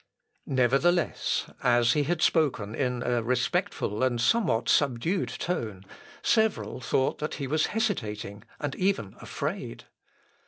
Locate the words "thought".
6.81-7.35